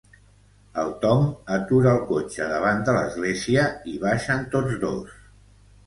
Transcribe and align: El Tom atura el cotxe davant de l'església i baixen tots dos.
El 0.83 0.89
Tom 1.03 1.21
atura 1.59 1.91
el 1.93 2.01
cotxe 2.13 2.49
davant 2.55 2.83
de 2.91 2.99
l'església 2.99 3.71
i 3.93 3.97
baixen 4.09 4.45
tots 4.57 4.85
dos. 4.89 5.19